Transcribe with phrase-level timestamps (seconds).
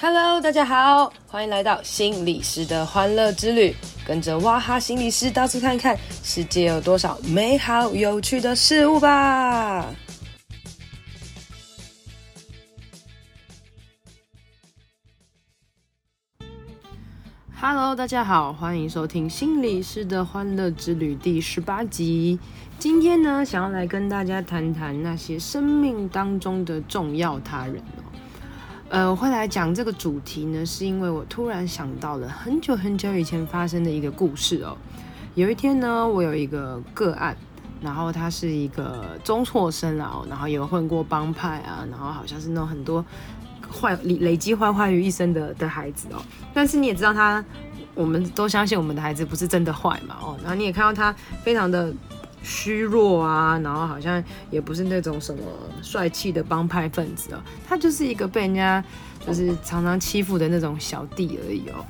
[0.00, 3.74] Hello，大家好，欢迎来到心理师的欢乐之旅，
[4.06, 9.84] 跟着哇哈心理师到处看看，世界有多少美好有趣的事物吧。
[17.60, 22.38] Hello，大家好，欢迎收听心理师的欢乐之旅第十八集。
[22.78, 27.82] 今天呢，想要来跟大家谈谈那些生命当中的重要他人。
[28.90, 34.74] 呃，我会来讲这个主题呢，是因为我突然想到了很久很久以前发生的一个故事哦。
[35.34, 37.36] 有一天呢，我有一个个案，
[37.82, 43.04] 然后他是一个中辍生啊，然后有混过帮派啊，然后好像是那种很多
[43.70, 46.22] 坏累累积坏坏于一身的的孩子哦。
[46.54, 47.44] 但是你也知道他，
[47.94, 50.34] 我们都相信我们的孩子不是真的坏嘛哦。
[50.40, 51.92] 然后你也看到他非常的。
[52.42, 55.40] 虚弱啊，然后好像也不是那种什么
[55.82, 58.82] 帅气的帮派分子哦，他就是一个被人家
[59.26, 61.84] 就是常常欺负的那种小弟而已哦。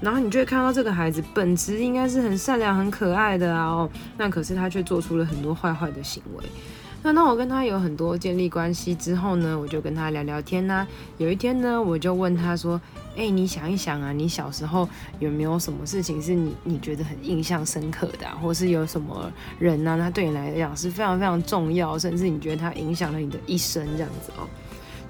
[0.00, 6.44] 然后你就会看到这个孩子本质应该是很善良、很可爱的啊哦，那可是他却做出了很多坏坏的行为。
[7.04, 10.86] 那当我跟他有很多建立关系之后呢，我就跟他聊聊天呐。
[11.18, 12.80] 有一天呢，我就问他说
[13.16, 19.98] ：“哎，你想一想啊，你小时候有没有什么事情是你你觉得很印象深刻的啊，或是有什么人呢？
[20.00, 24.48] 他对你来讲是非常非常重要，甚至你觉得他影响了你的一生这样子哦。”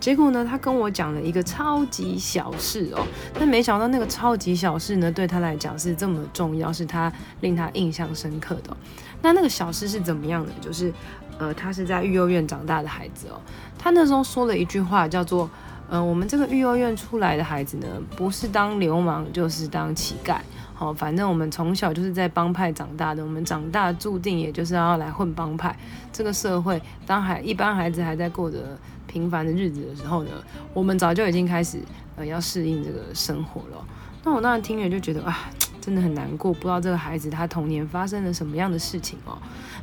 [0.00, 3.06] 结果呢，他跟我讲了一个超级小事哦，
[3.38, 8.76] 但没想到那个超级小事呢，对他来讲是这么重要，是他令他印象深刻的。
[9.22, 10.50] 那那个小事是怎么样的？
[10.60, 10.92] 就是。
[11.38, 13.40] 呃，他是在育幼院长大的孩子哦。
[13.76, 15.50] 他那时候说了一句话，叫做
[15.92, 20.38] ：“呃，我们这个育幼院出来的孩子呢，不是当流氓就是当乞丐。
[20.72, 25.78] 好，反正我们从小就是在帮派长大的，我们长大注定也就是要来混帮派。
[26.10, 30.30] 这个社会，当孩一般孩子还在过着平凡的日子的时候呢，
[30.72, 31.78] 我们早就已经开始
[32.16, 33.84] 呃要适应这个生活了。
[34.24, 35.50] 那我当时听了就觉得啊。”
[35.82, 39.36] 真的很难过，不知道这个孩子他童年发生了什么样的事情哦。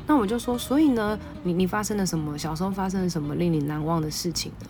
[0.06, 2.38] 那我就说，所以呢，你你发生了什么？
[2.38, 4.66] 小时候发生了什么令你难忘的事情呢？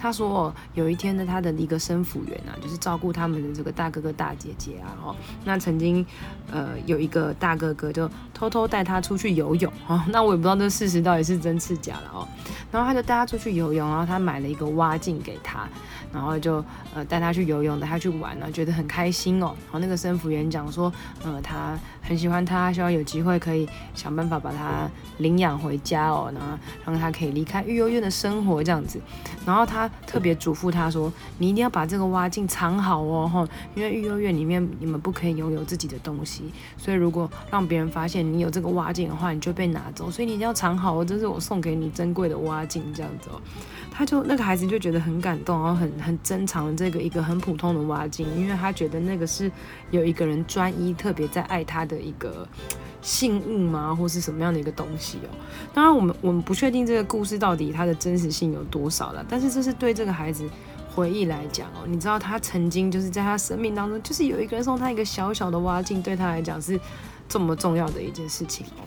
[0.00, 6.04] 他说哦，有一天呢，他的一个生辅员啊，就是照顾他们的这个大哥哥大姐姐啊，哦，那曾经
[6.50, 12.28] 呃有一个大哥哥就偷偷带他出去游泳哦， 那我也不知道这事实到底是真是假了哦。
[12.70, 15.68] 然后他就带他出去游泳，然后他买了一个蛙镜给他。
[16.10, 19.52] 然后就呃带他去游泳，带他去玩啊，觉得很开心哦。
[19.66, 20.90] 然后那个生辅员讲说，
[21.22, 24.88] 呃，他很喜欢他，希望有机会可以想办法把他
[25.18, 28.98] 领养回家哦，然后让他可以离开育幼院的生活这样子。
[29.44, 43.40] 然后他特别嘱咐他说，你一定要把这个挖镜藏好哦，吼，因为育幼院里面你们不可以拥有自己的东西，所以如果让别人发现你有这个挖镜的话，你就被拿走，所以你一定要藏好哦，这是我送给你珍贵的挖镜这样子哦。
[43.90, 49.50] 他就那个孩子就觉得很感动，然后很很珍藏这个一个很普通的挖镜，因为他觉得那个是
[49.90, 52.46] 有一个人专一特别在爱他的一个
[53.00, 55.30] 信物吗，或是什么样的一个东西哦。
[55.72, 60.48] 当然，我们我们不确定这个故事到底它的真实性有多少了，但是这是对这个孩子
[60.94, 66.78] 回忆来讲哦，你知道他曾经就是在他生命当中，就是有一个人送他一个小小的挖镜，对他来讲是
[67.28, 68.82] 这么重要的一件事情哦。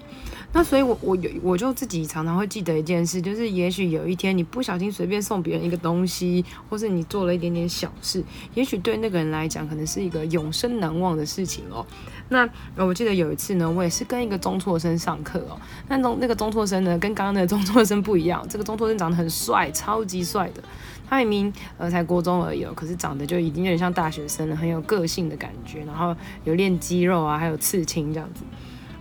[0.53, 8.21] 那所以我，我有我就自己常常会记得一件事，就是也许有一天你不小心随便送别人一个东西，或是你做了一点点小事，
[8.53, 11.85] 也许对那个人来讲，可能是一个永生难忘的事情哦。
[12.27, 15.57] 那我记得有一次呢，我也是跟一个中辍生上课哦。
[15.87, 20.61] 那中那个中辍生呢，跟刚刚那个中辍生不一样，这个中辍生长得很帅，超级帅的。
[21.09, 28.43] 他明明呃才国中而已哦，可是长得就已经有点像大学生了，很有个性的感觉，然后有练肌肉啊，还有刺青这样子。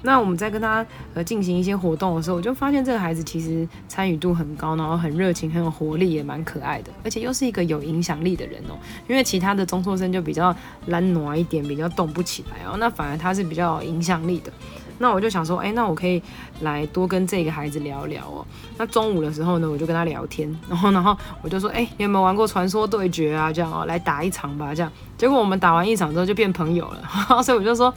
[0.03, 0.85] 那我们在跟他
[1.15, 8.79] 呃进行一些活动的时候，我就发现这个孩子其实参与度很高，然后很热情，很有活力，也蛮可爱的，而且又是一个有影响力的人哦。
[9.09, 10.55] 因为其他的中辍生就比较
[10.87, 12.77] 懒惰一点，比较动不起来哦。
[12.79, 14.51] 那反而他是比较有影响力的。
[14.99, 16.23] 那我就想说，哎，那我可以
[16.61, 18.47] 来多跟这个孩子聊聊哦。
[18.77, 23.53] 那中午的时候呢，我就跟他聊天，然后然后我就说，哎，你有没有玩过传说对决啊？
[23.53, 24.75] 这样哦，来打一场吧。
[24.75, 27.93] 这样，结果我们打完一场之后就变朋友了， 所以我就说。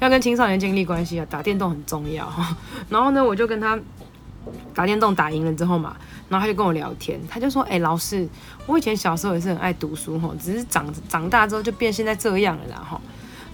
[0.00, 2.30] 要跟青少年建立关系啊，打电动很重要。
[2.88, 3.78] 然后呢，我就跟他
[4.74, 5.96] 打电动打赢了之后嘛，
[6.28, 8.26] 然后他就跟我聊天，他就说：“哎、老师，
[8.66, 13.00] 我以前小时候也是很爱读书哈，只是长长大之后就变现在这样了啦哈。”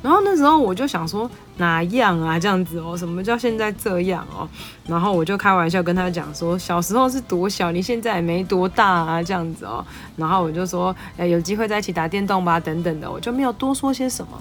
[0.02, 4.46] 然后那时候我就想说哪样啊这样子哦，什么叫现在这样哦？
[4.86, 9.82] 然后我就开玩笑跟他讲说，小时候是多小，你现在也没多大啊这样子哦。
[10.16, 14.38] 然后我就说：“哎、有机会在一起打电动吧，等等的。”我就没有多说些什么。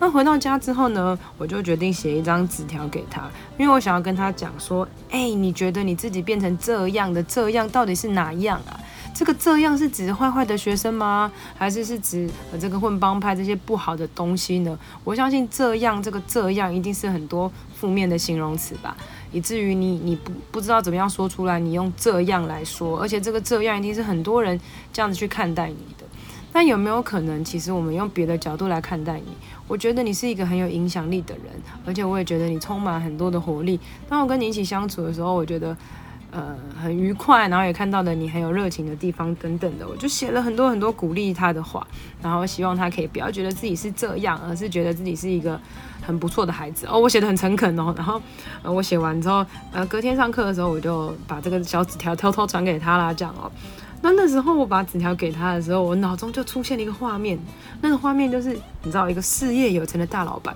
[0.00, 8.78] 那回到家之后呢，我就决定写一张纸条给他，因为我想要跟他讲说，哎、你觉得你自己变成这样的这样到底是哪样啊？
[9.14, 11.30] 这个这样是指坏坏的学生吗？
[11.56, 12.28] 还是是指
[12.60, 14.76] 这个混帮派这些不好的东西呢？
[15.04, 18.96] 我相信这样这个这样一定是很多负面的形容词吧，
[19.30, 24.60] 以至于你你不不知道怎么样说出来，你用这样来说，而且这个这样一定是很多人
[24.92, 26.03] 这样子去看待你的。
[26.54, 29.36] 但有没有可能，其实我们用别的角度来看待你？
[29.66, 31.46] 我觉得你是一个很有影响力的人，
[31.84, 33.80] 而且我也觉得你充满很多的活力。
[34.08, 35.76] 当我跟你一起相处的时候，我觉得。
[36.36, 36.52] 呃，
[36.82, 41.86] 很愉快，然后也看到了你很有热情的地方等等的，我就写了很多很多鼓励他的话，
[42.20, 45.60] 然后希望他可以不要觉得自己是这样，而是觉得自己是一个
[46.02, 46.98] 很不错的孩子哦。
[46.98, 48.20] 我写的很诚恳哦，然后
[48.64, 53.48] 呃，我写完之后，呃，隔天上课的时候，我就把这个小纸条偷偷传给他啦，这样哦。
[54.04, 57.38] 那那时候我把纸条给他的时候，我脑中就出现了一个画面，
[57.80, 58.50] 那个画面就是
[58.82, 60.54] 你知道，一个事业有成的大老板，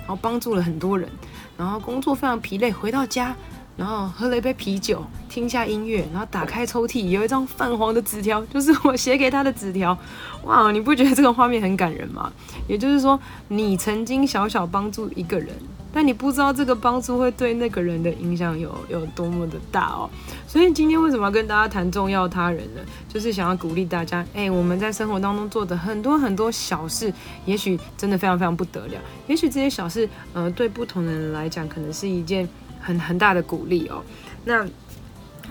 [0.00, 1.08] 然后帮助了很多人，
[1.56, 3.34] 然后工作非常疲累，回到家。
[3.76, 9.96] 然后喝了一杯啤酒，听一下音乐，然后打开抽屉，有一张泛黄的纸条，就是我写给他的纸条。
[10.44, 12.30] 哇，你不觉得这个画面很感人吗？
[12.68, 13.18] 也就是说，
[13.48, 15.48] 你曾经小小帮助一个人，
[15.92, 20.08] 但你不知道这个帮助会对那个人的影响有有多么的大哦。
[20.46, 22.80] 所以今天为什么要跟大家谈重要他人呢？
[23.08, 27.12] 就是想要鼓励大家，哎，我们在生活当中做的很多很多小事，
[27.44, 29.00] 也许真的非常非常不得了。
[29.26, 32.48] 也许这些小事，呃，对不同的人来讲，可能是一件。
[32.82, 34.02] 很很大的鼓励哦，
[34.46, 34.66] 那，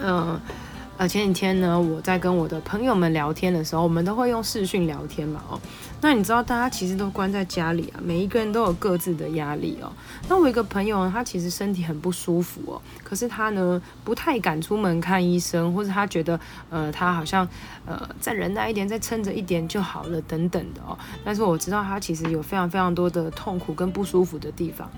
[0.01, 0.41] 嗯
[0.97, 5.61] 呃，前几天呢，我在跟我的朋友们聊天的时候，我们都会用视讯聊天嘛哦，
[6.01, 9.91] 那你知道大家其实都关在家里啊，每一个人都有各自的压力哦。
[10.27, 17.47] 那我一个朋友呢，他其实身体很不舒服哦，可是他呢不太敢出门看医生，或者他觉得呃他好像
[17.85, 20.97] 呃再忍耐一点，再撑着一点就好了等等的哦。
[21.23, 24.89] 但是我知道他其实有非常非常多的痛苦跟不舒服的地方。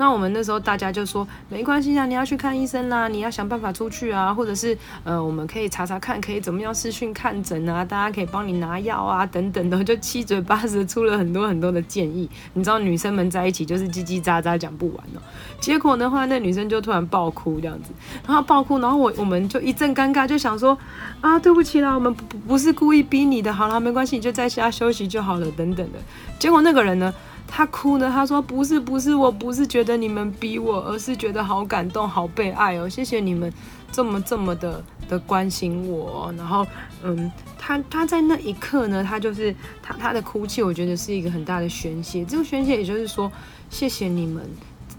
[0.00, 12.28] 那我们那时候大家就说没关系啊，你要去看医生啦，你要想办法出去啊，或者是呃，我们可以查查看，可以怎么样视讯看诊啊，大家可以帮你拿药啊，等等的，就七嘴八十出了很多很多的建议。
[12.54, 15.22] 你知道女生们在一起就是叽叽喳喳讲不完哦。
[15.60, 17.90] 结果的话那女生就突然爆哭这样子，
[18.26, 20.76] 然后爆哭，然后我我们就一阵尴尬，就想说
[21.20, 25.98] 啊，对不起啦，我们不不是故意逼你的，好啦，没关系，你就在家休息就好了，等等的。
[26.38, 27.12] 结果那个人呢？
[27.50, 33.52] 他哭呢，他说不是不是，我不是觉得你们逼我，而是觉得好感动，好被爱哦，谢谢你们
[33.90, 36.32] 这么这么的的关心我。
[36.36, 36.64] 然后，
[37.02, 39.52] 嗯，他他在那一刻呢，他就是
[39.82, 42.24] 他他的哭泣，我觉得是一个很大的宣泄。
[42.24, 43.32] 这个宣泄也就是说，
[43.70, 44.44] 谢谢你们，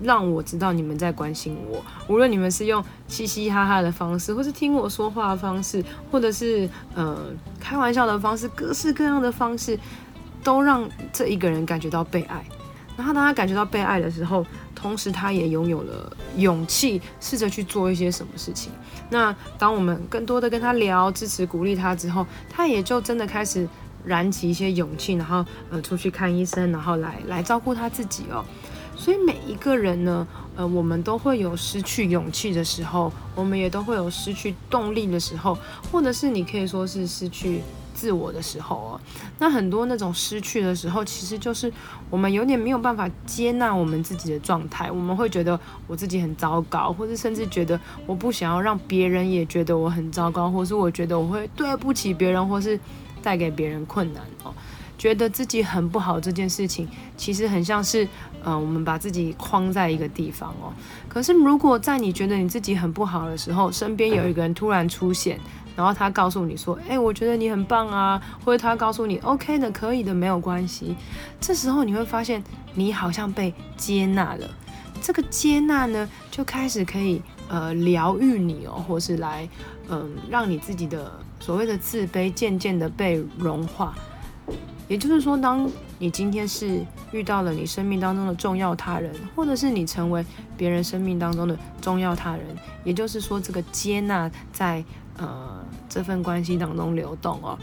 [0.01, 1.81] 让我知道你们在关心我。
[2.07, 7.15] 无论你们是用嘻嘻哈哈的方式，或是听我说话的方式，或者是呃
[7.59, 9.79] 开玩笑的方式，各式各样的方式。
[10.49, 12.43] 都让这一个人感觉到被爱，
[12.97, 14.43] 然后当他感觉到被爱的时候，
[14.73, 18.71] 同时他也拥有了勇气，试着去做一些什么事情。
[19.11, 23.69] 那当我们更多的跟他聊、支持、鼓励他之后，他也就真的开始
[24.03, 28.43] 燃起一些勇气，然后呃出去看医生，然后来来照顾他自己哦。
[28.97, 35.55] 所以每一个人呢，呃，我们都会有失去勇气的时候，我们也都会有失去动力的时候，
[35.91, 37.61] 或者是你可以说是失去。
[37.99, 39.01] 自我的时候哦，
[39.39, 41.69] 那很多那种失去的时候，其实就是
[42.09, 44.89] 我们有点没有办法接纳我们自己的状态。
[44.89, 52.79] 我们会觉得我自己很糟糕，或者甚至觉得我不想要让别人也觉得我很糟糕，或是我觉得我会对不起别人，或是
[53.21, 54.53] 带给别人困难哦。
[54.99, 56.87] 觉得自己很不好这件事情，
[57.17, 58.07] 其实很像是，
[58.43, 60.71] 嗯、我们把自己框在一个地方哦。
[61.07, 65.39] 可是如果在你觉得你自己很不好的时候，身边有一个人突然出现。
[65.75, 70.93] 然后他告诉你说：“哎，我觉得你很棒啊。”或者他告诉你：“OK 的，可以的，没有关系。”
[71.39, 74.49] 这时候你会发现，你好像被接纳了。
[75.01, 79.47] 这个接纳呢，就开始可以呃疗愈你哦，或是来
[79.89, 83.95] 嗯、让你自己的所谓的自卑渐渐的被融化。
[84.89, 90.25] 也就是说，当你今天是遇到了你生命当中的重要他人，或者是你成为
[90.57, 92.43] 别人生命当中的重要他人，
[92.83, 94.83] 也就是说，这个接纳在。
[95.21, 97.59] 呃，这份关系当中流动哦。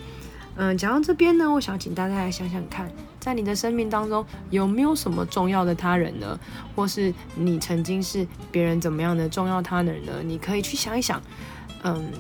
[0.56, 2.86] 嗯、讲到这边呢，我想请大家来想想看，
[3.18, 6.38] 在你的生命当中有没有什么重要的他人呢？
[6.74, 10.12] 或是你曾经是别人怎么样的重要他人呢？
[10.22, 11.18] 你可以去想一想。
[11.82, 12.10] 嗯，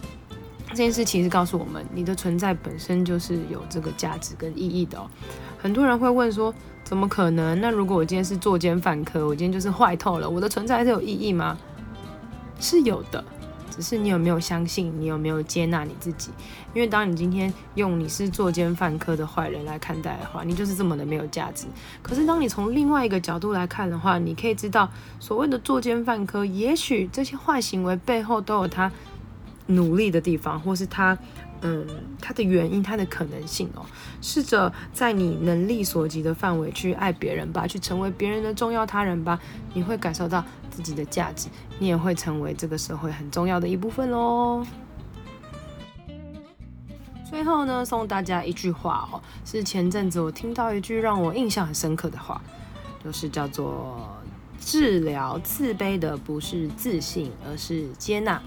[0.76, 5.08] 这件事其实告诉我们，你的存在本身就是有这个价值跟意义的哦。
[5.56, 6.52] 很多人会问说，
[6.84, 7.58] 怎么可能？
[7.62, 11.56] 那如果我今天是作奸犯科，我今天就是坏透了，我的存在还是有意义吗？
[12.60, 13.24] 是有的。
[13.68, 16.30] 只是你有没有相信，你有没有接纳你自己？
[16.72, 21.66] 因为当你今天用你是作奸犯科的坏人来看待的话，你就是这么的没有价值。
[22.02, 24.88] 可是当你从另外一个角度来看的话，你可以知道，
[25.20, 28.90] 所谓的作奸犯科，也许这些坏行为背后都有他
[29.66, 31.16] 努力的地方，或是他
[31.62, 31.86] 嗯，
[32.20, 33.84] 它的原因，它的可能性哦。
[34.20, 39.40] 试着在你能力所及的范围去爱别人吧，去成为别人的重要他人吧。
[39.72, 44.64] 你会感受到自己的价值，你也会成为这个社会很重要的一部分喽。
[47.28, 52.40] 最后呢，送大家一句话哦，是前阵子我听到一句让我印象很深刻的话，
[53.02, 54.14] 就是叫做
[54.60, 58.40] “治疗自卑的不是自信，而是接纳”。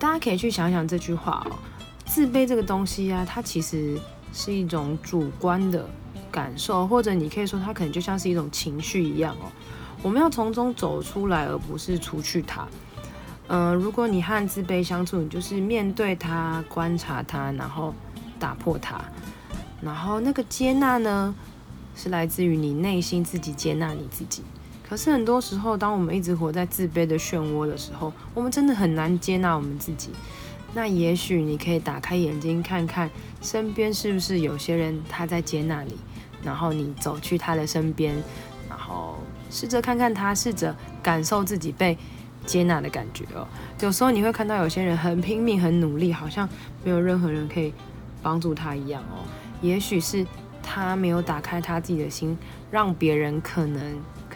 [0.00, 1.52] 大家可以去想想这句话哦，
[2.06, 4.00] 自卑这个东西啊，它其实
[4.32, 5.86] 是一种主观的
[6.32, 9.52] 感受，或者你可以说它可能就像是一种情绪一样哦。
[10.02, 12.66] 我们要从中走出来，而不是除去它。
[13.48, 17.92] 嗯、如果你和自卑相处，你就是面对它、观察它，然后
[18.38, 18.98] 打破它。
[19.82, 21.34] 然后那个接纳呢，
[21.94, 24.42] 是来自于你内心自己接纳你自己。
[24.90, 30.10] 可是很多时候，当我们一直活在自卑的漩涡的时候，我们真的很难接纳我们自己。
[30.74, 33.08] 那也许你可以打开眼睛，看看
[33.40, 35.96] 身边是不是有些人他在接纳你，
[36.42, 38.12] 然后你走去他的身边，
[38.68, 39.16] 然后
[39.48, 41.96] 试着看看他，试着感受自己被
[42.44, 43.46] 接纳的感觉哦。
[43.78, 46.48] 有时候你会看到有些人很拼命、很努力，好像
[46.82, 47.72] 没有任何人可以
[48.20, 49.22] 帮助他一样哦。
[49.62, 50.26] 也许是
[50.60, 52.36] 他没有打开他自己的心，
[52.72, 53.80] 让别人可能。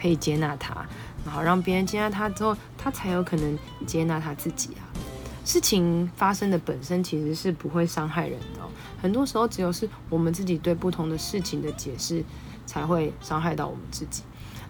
[0.05, 0.85] 可以接纳他，
[1.25, 3.57] 然后让别人接纳他之后，他才有可能
[3.87, 4.85] 接纳他自己啊。
[5.43, 8.69] 事情发生的本身其实是不会伤害人的哦，
[9.01, 12.23] 很多时候只有是我们自己对不同的事情的解释，
[12.67, 14.21] 才会伤害到我们自己。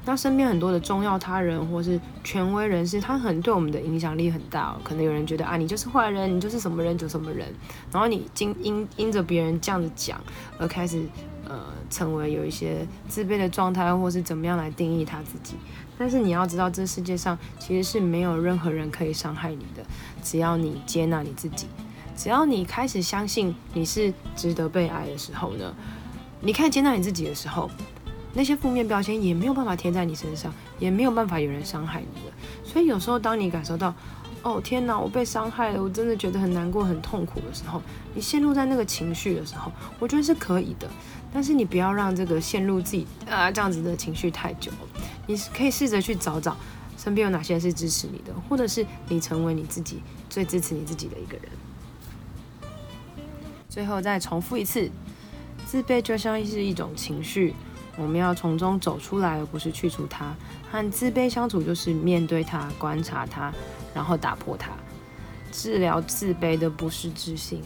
[0.06, 4.76] 那身边很多的重要他人或是权威人士，他很对我们的影响力很大哦。
[4.84, 7.54] 可能有人觉得啊，你就是坏人，你就是什么人就什么人，
[7.92, 10.22] 然后你经因因着别人这样子讲
[10.58, 11.04] 而开始。
[11.48, 11.60] 呃，
[11.92, 15.54] 成为有一些自卑的状态，或是怎么样来定义他自己。
[15.96, 19.86] 但是你要知道，这世界上其实是没有任何人可以伤害你的。
[20.24, 21.68] 只要你接纳你自己，
[22.18, 25.72] 只要你开始相信你是值得被爱的时候呢，
[26.42, 27.70] 你开始接纳你自己的时候，
[28.36, 32.32] 那些负面标签也没有办法贴在你身上，也没有办法有人伤害你的。
[32.64, 33.94] 所以有时候当你感受到，
[34.44, 37.82] 哦天哪，我被伤害了，我真的觉得很难过、很痛苦的时候，
[38.14, 40.88] 你陷入在那个情绪的时候，我觉得是可以的。
[41.34, 44.72] 但是你不要让这个陷入自己啊这样子的情绪太久，
[45.28, 46.56] 你可以试着去找找
[46.98, 51.50] 身边有哪些是支持你的，或者是你成为你自己最支持你自己的一个人。
[53.70, 54.90] 最后再重复一次，
[55.66, 57.54] 自卑就像是一种情绪，
[57.98, 60.36] 我们要从中走出来，而不是去除它。
[60.72, 63.54] 和自卑相处就是面对它、观察它，
[63.94, 64.72] 然后打破它。
[65.52, 67.62] 治疗自卑的不是自信，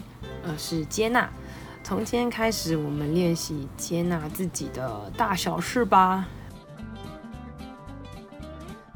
[0.48, 1.30] 而是接纳。
[1.84, 6.28] 从今天开始，我们练习接纳自己的大小事吧。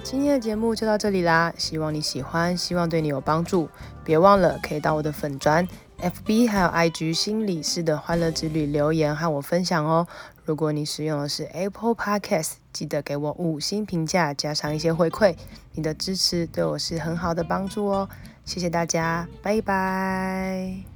[0.03, 3.69] 今天的节目就到这里啦，希望你喜欢，希望对你有帮助。
[4.03, 5.65] 别忘了可以到我的粉专、
[6.03, 10.05] FB 还有 IG 心理师的欢乐之旅留言和我分享哦。
[10.43, 15.35] 如果你使用的是 Apple Podcast，记得给我五星评价，加上一些回馈。
[15.71, 18.09] 你的支持对我是很好的帮助哦。
[18.43, 20.92] 谢谢大家，拜拜。